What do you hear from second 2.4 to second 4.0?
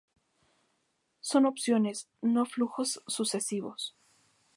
flujos sucesivos.